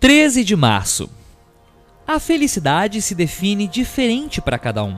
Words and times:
13 0.00 0.44
de 0.44 0.56
março. 0.56 1.10
A 2.06 2.18
felicidade 2.18 3.02
se 3.02 3.14
define 3.14 3.68
diferente 3.68 4.40
para 4.40 4.58
cada 4.58 4.82
um. 4.82 4.96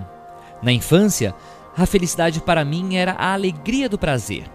Na 0.63 0.71
infância, 0.71 1.35
a 1.77 1.85
felicidade 1.87 2.40
para 2.40 2.65
mim 2.65 2.94
era 2.94 3.11
a 3.15 3.33
alegria 3.33 3.88
do 3.88 3.99
prazer. 3.99 4.49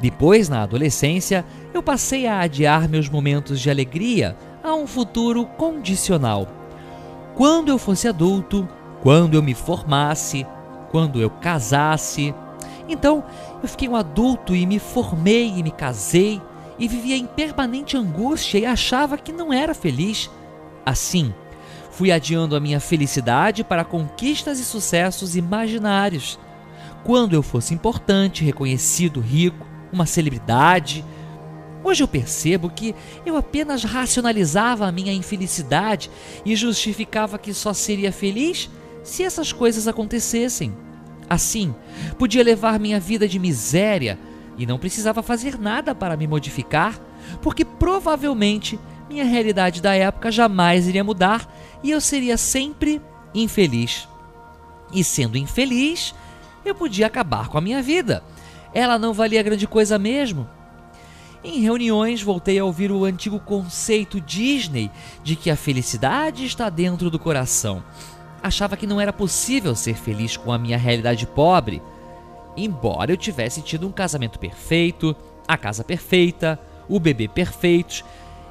Depois, 0.00 0.48
na 0.48 0.64
adolescência, 0.64 1.44
eu 1.72 1.80
passei 1.80 2.26
a 2.26 2.40
adiar 2.40 2.88
meus 2.88 3.08
momentos 3.08 3.60
de 3.60 3.70
alegria 3.70 4.36
a 4.64 4.74
um 4.74 4.84
futuro 4.84 5.46
condicional. 5.46 6.48
Quando 7.36 7.68
eu 7.68 7.78
fosse 7.78 8.08
adulto, 8.08 8.68
quando 9.00 9.34
eu 9.34 9.42
me 9.44 9.54
formasse, 9.54 10.44
quando 10.90 11.20
eu 11.20 11.30
casasse. 11.30 12.34
Então, 12.88 13.22
eu 13.62 13.68
fiquei 13.68 13.88
um 13.88 13.94
adulto 13.94 14.56
e 14.56 14.66
me 14.66 14.80
formei 14.80 15.54
e 15.56 15.62
me 15.62 15.70
casei 15.70 16.42
e 16.78 16.88
vivia 16.88 17.16
em 17.16 17.26
permanente 17.26 17.96
angústia 17.96 18.58
e 18.58 18.66
achava 18.66 19.16
que 19.16 19.32
não 19.32 19.52
era 19.52 19.74
feliz. 19.74 20.30
Assim, 20.84 21.32
fui 21.90 22.10
adiando 22.10 22.56
a 22.56 22.60
minha 22.60 22.80
felicidade 22.80 23.62
para 23.62 23.84
conquistas 23.84 24.58
e 24.58 24.64
sucessos 24.64 25.36
imaginários. 25.36 26.38
Quando 27.04 27.34
eu 27.34 27.42
fosse 27.42 27.74
importante, 27.74 28.44
reconhecido, 28.44 29.20
rico, 29.20 29.66
uma 29.92 30.06
celebridade. 30.06 31.04
Hoje 31.82 32.02
eu 32.02 32.08
percebo 32.08 32.70
que 32.70 32.94
eu 33.24 33.36
apenas 33.36 33.84
racionalizava 33.84 34.86
a 34.86 34.92
minha 34.92 35.12
infelicidade 35.12 36.10
e 36.44 36.56
justificava 36.56 37.38
que 37.38 37.54
só 37.54 37.72
seria 37.72 38.10
feliz 38.10 38.70
se 39.02 39.22
essas 39.22 39.52
coisas 39.52 39.86
acontecessem. 39.86 40.74
Assim, 41.28 41.74
podia 42.18 42.42
levar 42.42 42.80
minha 42.80 42.98
vida 42.98 43.28
de 43.28 43.38
miséria 43.38 44.18
e 44.56 44.66
não 44.66 44.78
precisava 44.78 45.22
fazer 45.22 45.58
nada 45.58 45.94
para 45.94 46.16
me 46.16 46.26
modificar, 46.26 46.98
porque 47.42 47.64
provavelmente 47.64 48.78
minha 49.08 49.24
realidade 49.24 49.82
da 49.82 49.94
época 49.94 50.30
jamais 50.30 50.88
iria 50.88 51.04
mudar 51.04 51.48
e 51.82 51.90
eu 51.90 52.00
seria 52.00 52.36
sempre 52.36 53.00
infeliz. 53.34 54.08
E 54.92 55.02
sendo 55.02 55.36
infeliz, 55.36 56.14
eu 56.64 56.74
podia 56.74 57.06
acabar 57.06 57.48
com 57.48 57.58
a 57.58 57.60
minha 57.60 57.82
vida. 57.82 58.22
Ela 58.72 58.98
não 58.98 59.12
valia 59.12 59.42
grande 59.42 59.66
coisa 59.66 59.98
mesmo. 59.98 60.48
Em 61.42 61.60
reuniões, 61.60 62.22
voltei 62.22 62.58
a 62.58 62.64
ouvir 62.64 62.90
o 62.90 63.04
antigo 63.04 63.38
conceito 63.38 64.20
Disney 64.20 64.90
de 65.22 65.36
que 65.36 65.50
a 65.50 65.56
felicidade 65.56 66.46
está 66.46 66.70
dentro 66.70 67.10
do 67.10 67.18
coração. 67.18 67.84
Achava 68.42 68.76
que 68.76 68.86
não 68.86 69.00
era 69.00 69.12
possível 69.12 69.74
ser 69.74 69.94
feliz 69.94 70.36
com 70.36 70.50
a 70.52 70.58
minha 70.58 70.78
realidade 70.78 71.26
pobre 71.26 71.82
Embora 72.56 73.12
eu 73.12 73.16
tivesse 73.16 73.60
tido 73.62 73.86
um 73.86 73.92
casamento 73.92 74.38
perfeito, 74.38 75.14
a 75.46 75.56
casa 75.56 75.82
perfeita, 75.82 76.58
o 76.88 77.00
bebê 77.00 77.28
perfeitos, 77.28 78.04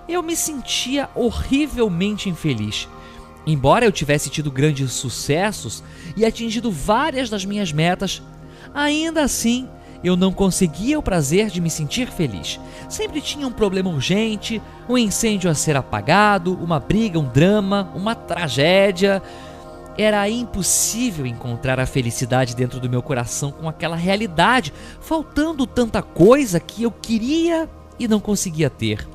eu 0.08 0.22
me 0.22 0.36
sentia 0.36 1.10
horrivelmente 1.16 2.30
infeliz. 2.30 2.88
Embora 3.46 3.86
eu 3.86 3.92
tivesse 3.92 4.30
tido 4.30 4.52
grandes 4.52 4.92
sucessos 4.92 5.84
e 6.16 6.26
atingido 6.26 6.72
várias 6.72 7.30
das 7.30 7.46
minhas 7.46 7.72
metas, 7.72 8.22
ainda 8.74 9.24
assim 9.24 9.68
eu 10.04 10.18
não 10.18 10.34
conseguia 10.34 11.00
o 11.00 11.04
prazer 11.04 11.50
de 11.50 11.62
me 11.62 11.70
sentir 11.70 12.10
feliz. 12.10 12.60
Sempre 12.90 13.22
tinha 13.22 13.48
um 13.48 13.52
problema 13.52 13.90
urgente, 13.90 14.62
um 14.88 14.98
incêndio 14.98 15.50
a 15.50 15.56
ser 15.56 15.78
apagado, 15.78 16.54
uma 16.62 16.80
briga, 16.80 17.18
um 17.18 17.28
drama, 17.28 17.90
uma 17.96 18.14
tragédia. 18.14 19.24
Era 19.98 20.28
impossível 20.28 21.26
encontrar 21.26 21.80
a 21.80 21.86
felicidade 21.86 22.56
dentro 22.56 22.80
do 22.80 22.90
meu 22.90 23.02
coração 23.02 23.52
com 23.52 23.70
aquela 23.70 23.96
realidade, 23.96 24.74
faltando 25.00 25.68
tanta 25.68 26.02
coisa 26.02 26.60
que 26.60 26.84
eu 26.84 26.92
queria 26.92 27.70
e 28.00 28.08
não 28.08 28.20
conseguia 28.20 28.70
ter. 28.70 29.08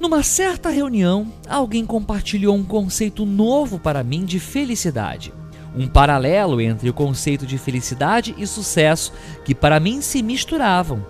Numa 0.00 0.22
certa 0.22 0.70
reunião, 0.70 1.32
alguém 1.48 1.84
compartilhou 1.84 2.54
um 2.54 2.64
conceito 2.64 3.26
novo 3.26 3.78
para 3.78 4.04
mim 4.04 4.24
de 4.24 4.38
felicidade. 4.38 5.32
Um 5.76 5.86
paralelo 5.86 6.60
entre 6.60 6.88
o 6.88 6.94
conceito 6.94 7.46
de 7.46 7.58
felicidade 7.58 8.34
e 8.38 8.46
sucesso 8.46 9.12
que 9.44 9.54
para 9.54 9.78
mim 9.78 10.00
se 10.00 10.22
misturavam. 10.22 11.04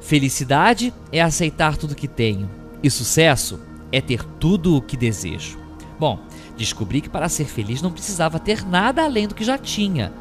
Felicidade 0.00 0.92
é 1.10 1.20
aceitar 1.20 1.76
tudo 1.76 1.94
que 1.94 2.08
tenho, 2.08 2.50
e 2.82 2.90
sucesso 2.90 3.60
é 3.90 4.00
ter 4.00 4.22
tudo 4.22 4.76
o 4.76 4.82
que 4.82 4.96
desejo. 4.96 5.65
Bom, 5.98 6.18
descobri 6.56 7.00
que 7.00 7.08
para 7.08 7.28
ser 7.28 7.46
feliz 7.46 7.80
não 7.80 7.90
precisava 7.90 8.38
ter 8.38 8.66
nada 8.66 9.04
além 9.04 9.26
do 9.26 9.34
que 9.34 9.44
já 9.44 9.56
tinha. 9.56 10.12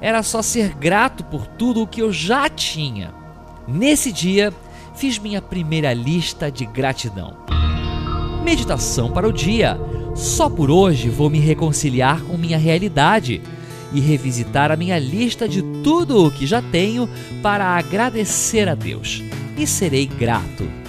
Era 0.00 0.22
só 0.22 0.42
ser 0.42 0.74
grato 0.74 1.24
por 1.24 1.46
tudo 1.46 1.82
o 1.82 1.86
que 1.86 2.00
eu 2.02 2.12
já 2.12 2.48
tinha. 2.48 3.12
Nesse 3.66 4.12
dia, 4.12 4.52
fiz 4.94 5.18
minha 5.18 5.40
primeira 5.40 5.92
lista 5.92 6.50
de 6.50 6.66
gratidão. 6.66 7.36
Meditação 8.42 9.10
para 9.10 9.28
o 9.28 9.32
dia. 9.32 9.78
Só 10.14 10.48
por 10.48 10.70
hoje 10.70 11.08
vou 11.08 11.28
me 11.28 11.38
reconciliar 11.38 12.22
com 12.22 12.36
minha 12.36 12.58
realidade 12.58 13.42
e 13.92 14.00
revisitar 14.00 14.70
a 14.70 14.76
minha 14.76 14.98
lista 14.98 15.48
de 15.48 15.62
tudo 15.82 16.26
o 16.26 16.30
que 16.30 16.46
já 16.46 16.60
tenho 16.60 17.08
para 17.42 17.64
agradecer 17.66 18.68
a 18.68 18.74
Deus. 18.74 19.22
E 19.56 19.66
serei 19.66 20.06
grato. 20.06 20.83